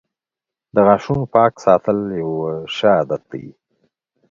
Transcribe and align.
•د 0.75 0.77
غاښونو 0.87 1.23
پاک 1.35 1.53
ساتل 1.65 1.97
یوه 2.21 2.51
ښه 2.75 2.89
عادت 2.97 3.23
دی. 3.31 3.45